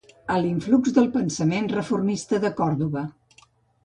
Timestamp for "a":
0.35-0.35